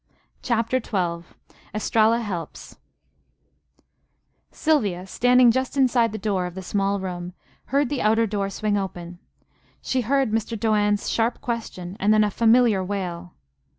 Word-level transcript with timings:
CHAPTER 0.41 0.81
XII 0.83 1.27
ESTRALLA 1.75 2.21
HELPS 2.21 2.77
Sylvia, 4.51 5.05
standing 5.05 5.51
just 5.51 5.77
inside 5.77 6.11
the 6.11 6.17
door 6.17 6.47
of 6.47 6.55
the 6.55 6.63
small 6.63 6.99
room, 6.99 7.33
heard 7.65 7.87
the 7.89 8.01
outer 8.01 8.25
door 8.25 8.49
swing 8.49 8.79
open. 8.79 9.19
She 9.79 10.01
heard 10.01 10.31
Mr. 10.31 10.59
Doane's 10.59 11.07
sharp 11.07 11.39
question, 11.39 11.97
and 11.99 12.11
then 12.11 12.23
a 12.23 12.31
familiar 12.31 12.83
wail. 12.83 13.35